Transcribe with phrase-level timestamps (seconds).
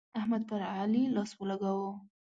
[0.19, 1.91] احمد پر علي لاس ولګاوو.